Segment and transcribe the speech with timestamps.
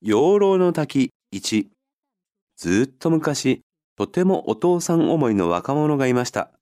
[0.00, 1.66] 養老の滝1
[2.56, 3.62] ずっと昔、
[3.96, 6.52] とてもお父さん思いの若者がいました。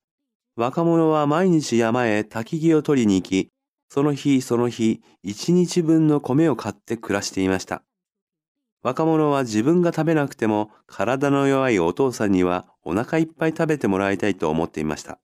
[0.57, 3.49] 若者は毎日山へ焚き木を取りに行き、
[3.91, 7.83] その日その日、一日分の米を買って暮らしていました。
[8.83, 15.19] 若者は自分が食べなくても体の弱いお父さんにはお腹いっぱい食べてもらいたいと思っていました。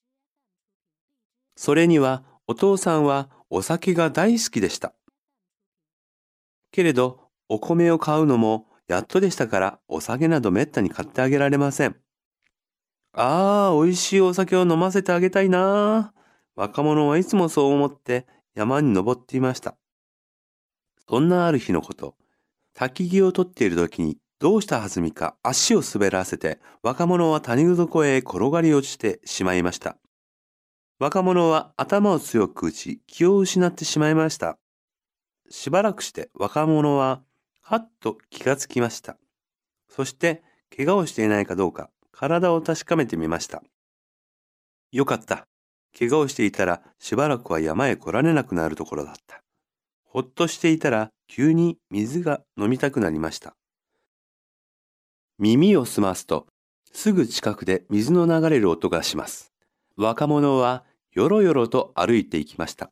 [1.56, 4.92] それにはお父さんはお酒が大好きでした。
[6.72, 11.96] けれどお米を買うのもやっとでしたからお酒などめったに買ってあげられません。
[13.12, 16.14] ああ、美味しいお酒を飲ませてあげたいな
[16.56, 19.76] 若者はいつもそう思って山に登っていました。
[21.06, 22.14] そんなある日のこと、
[22.74, 29.98] 焚き木を取っている時にどうしたはずみか足を滑らせて若者は谷底へ転がり落ちてしまいました。
[30.98, 34.56] 若者は頭を強く打ち気を失ってしまいました。
[35.50, 37.20] しばらくして若者は
[37.62, 39.16] はっと気がつきました。
[39.88, 40.42] そして
[40.76, 43.62] 怪我をしていないかどうか体を確かめてみました。
[44.90, 45.46] よかった。
[45.96, 49.42] 怪我をしていたらしばらくは山へ来られなくなるところだった。
[50.04, 53.54] ほっとしていたら急に水が飲みたくなりました。
[55.38, 56.46] 耳を澄ますと
[56.92, 59.52] すぐ近くで水の流れる音がします。
[59.96, 62.90] 若者はよろよろと歩いていきました。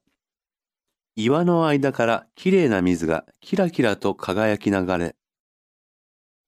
[1.23, 5.17] 岩の間からきれいな水がキラキラと輝き流れ、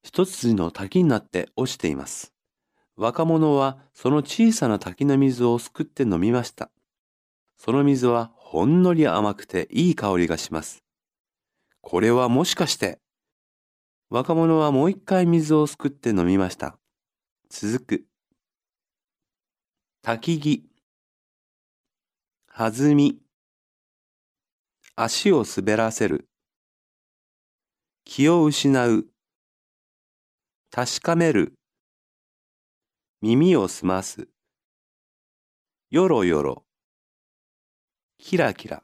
[0.02, 2.32] 一つの滝になって落ちています。
[2.96, 6.70] 若者はその小さな滝の水をすくって飲みました。
[7.58, 10.82] その水はほんのり甘くていい香りがします。
[11.82, 12.98] これはもしかして。
[14.08, 16.78] 若者はもう一回水をすくって飲みました。
[17.50, 18.04] 続く。
[20.02, 20.64] 焚き木。
[22.56, 23.21] 弾み。
[24.94, 26.28] 足を滑らせる。
[28.04, 29.06] 気を失う。
[30.70, 31.54] 確かめる。
[33.22, 34.28] 耳をすます。
[35.90, 36.66] よろよろ。
[38.18, 38.82] キラキラ。